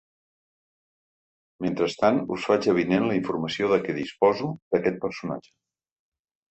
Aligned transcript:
Mentrestant 1.65 2.19
us 2.37 2.49
faig 2.53 2.71
avinent 2.75 3.07
la 3.11 3.21
informació 3.21 3.71
de 3.75 3.81
que 3.87 3.99
disposo 4.03 4.53
d’aquest 4.75 5.03
personatge. 5.07 5.59